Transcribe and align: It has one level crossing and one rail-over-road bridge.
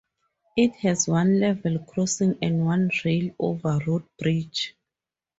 It 0.57 0.77
has 0.77 1.07
one 1.07 1.39
level 1.39 1.77
crossing 1.77 2.35
and 2.41 2.65
one 2.65 2.89
rail-over-road 3.05 4.05
bridge. 4.17 4.75